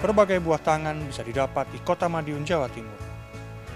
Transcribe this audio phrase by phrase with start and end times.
[0.00, 2.96] Berbagai buah tangan bisa didapat di kota Madiun, Jawa Timur.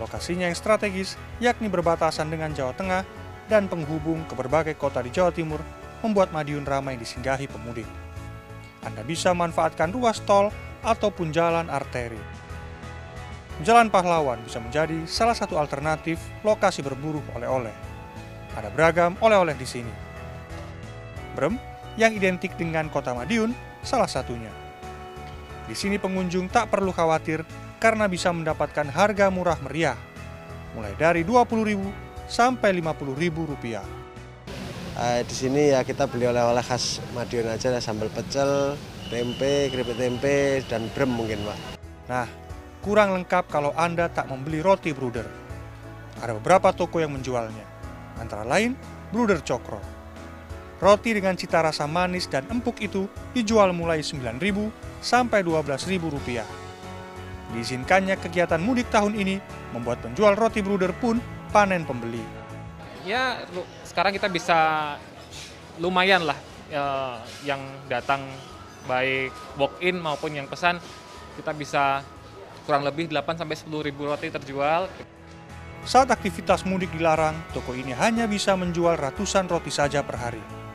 [0.00, 3.04] Lokasinya yang strategis, yakni berbatasan dengan Jawa Tengah
[3.52, 5.60] dan penghubung ke berbagai kota di Jawa Timur,
[6.00, 7.84] membuat Madiun ramai disinggahi pemudik.
[8.80, 10.48] Anda bisa manfaatkan ruas tol
[10.80, 12.20] ataupun jalan arteri.
[13.60, 17.72] Jalan Pahlawan bisa menjadi salah satu alternatif lokasi berburu oleh-oleh.
[18.56, 19.92] Ada beragam oleh-oleh di sini.
[21.36, 21.60] Brem,
[22.00, 23.52] yang identik dengan kota Madiun,
[23.84, 24.65] salah satunya.
[25.66, 27.42] Di sini pengunjung tak perlu khawatir
[27.82, 29.98] karena bisa mendapatkan harga murah meriah,
[30.78, 31.82] mulai dari Rp20.000
[32.30, 33.86] sampai Rp50.000 rupiah.
[34.96, 38.80] Uh, di sini ya kita beli oleh-oleh khas Madiun aja, sambal pecel,
[39.12, 41.58] tempe, keripik tempe, dan brem mungkin Pak.
[42.08, 42.26] Nah,
[42.80, 45.26] kurang lengkap kalau Anda tak membeli roti bruder.
[46.22, 47.66] Ada beberapa toko yang menjualnya,
[48.16, 48.72] antara lain
[49.12, 49.95] Bruder Cokro.
[50.76, 54.68] Roti dengan cita rasa manis dan empuk itu dijual mulai Rp9.000
[55.00, 56.44] sampai Rp12.000 rupiah.
[57.56, 59.40] Diizinkannya kegiatan mudik tahun ini
[59.72, 61.16] membuat penjual roti bruder pun
[61.48, 62.20] panen pembeli.
[63.08, 63.40] Ya,
[63.88, 64.58] sekarang kita bisa
[65.80, 66.36] lumayan lah
[66.68, 66.84] ya,
[67.46, 68.28] yang datang
[68.84, 70.76] baik walk-in maupun yang pesan
[71.40, 72.04] kita bisa
[72.68, 74.92] kurang lebih 8 sampai 10 ribu roti terjual.
[75.88, 80.65] Saat aktivitas mudik dilarang, toko ini hanya bisa menjual ratusan roti saja per hari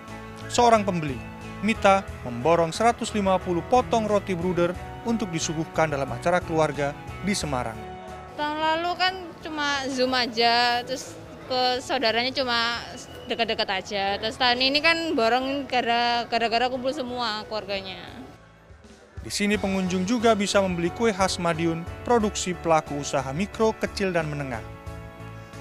[0.52, 1.16] seorang pembeli,
[1.64, 3.08] Mita, memborong 150
[3.72, 4.76] potong roti bruder
[5.08, 6.92] untuk disuguhkan dalam acara keluarga
[7.24, 7.80] di Semarang.
[8.36, 11.16] Tahun lalu kan cuma Zoom aja, terus
[11.48, 12.84] ke saudaranya cuma
[13.30, 14.04] dekat-dekat aja.
[14.20, 15.70] Terus tahun ini kan borong
[16.28, 18.02] gara-gara kumpul semua keluarganya.
[19.22, 24.26] Di sini pengunjung juga bisa membeli kue khas Madiun, produksi pelaku usaha mikro, kecil, dan
[24.26, 24.66] menengah.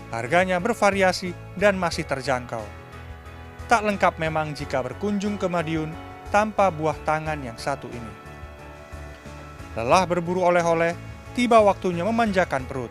[0.09, 2.80] Harganya bervariasi dan masih terjangkau.
[3.71, 5.95] Tak lengkap memang jika berkunjung ke Madiun
[6.35, 8.13] tanpa buah tangan yang satu ini.
[9.79, 10.99] Lelah berburu oleh-oleh,
[11.39, 12.91] tiba waktunya memanjakan perut.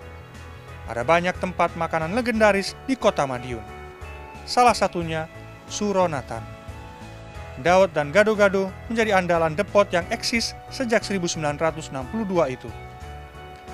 [0.87, 3.59] Ada banyak tempat makanan legendaris di kota Madiun.
[4.47, 5.27] Salah satunya
[5.67, 6.39] Suronatan.
[7.59, 11.91] Daud dan gado-gado menjadi andalan depot yang eksis sejak 1962
[12.55, 12.71] itu.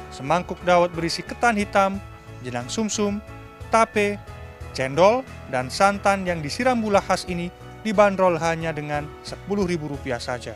[0.10, 2.02] Semangkuk Daud berisi ketan hitam,
[2.42, 3.22] jenang sumsum,
[3.70, 4.18] tape,
[4.76, 7.48] Cendol dan santan yang disiram gula khas ini
[7.88, 10.54] dibanderol hanya dengan Rp10.000 saja.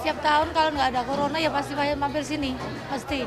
[0.00, 2.58] Setiap tahun kalau nggak ada corona ya pasti mampir sini,
[2.90, 3.22] pasti.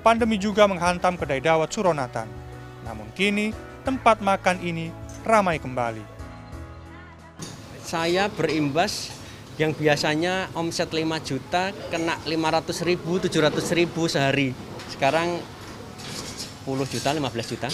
[0.00, 2.24] Pandemi juga menghantam kedai dawet Suronatan.
[2.88, 3.52] Namun kini
[3.84, 4.88] tempat makan ini
[5.20, 6.00] ramai kembali.
[7.84, 9.12] Saya berimbas
[9.60, 14.56] yang biasanya omset 5 juta kena 500 ribu, 700 ribu sehari.
[14.88, 15.59] Sekarang 10
[16.66, 17.68] juta, 15 juta.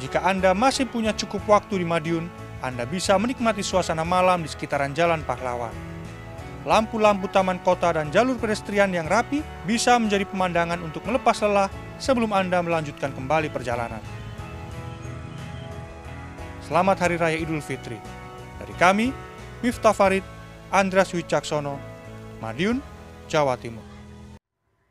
[0.00, 2.24] Jika Anda masih punya cukup waktu di Madiun,
[2.64, 5.72] Anda bisa menikmati suasana malam di sekitaran Jalan Pahlawan.
[6.64, 12.32] Lampu-lampu taman kota dan jalur pedestrian yang rapi bisa menjadi pemandangan untuk melepas lelah sebelum
[12.36, 14.00] Anda melanjutkan kembali perjalanan.
[16.64, 17.96] Selamat Hari Raya Idul Fitri.
[18.60, 19.08] Dari kami,
[19.64, 20.24] Miftah Farid,
[20.68, 21.80] Andras Wicaksono,
[22.44, 22.80] Madiun,
[23.28, 23.89] Jawa Timur.